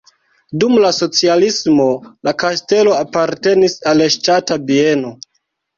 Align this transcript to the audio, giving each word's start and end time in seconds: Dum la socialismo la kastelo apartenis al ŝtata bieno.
Dum 0.61 0.77
la 0.83 0.89
socialismo 0.99 1.87
la 2.29 2.33
kastelo 2.45 2.99
apartenis 3.05 3.79
al 3.95 4.07
ŝtata 4.19 4.63
bieno. 4.73 5.19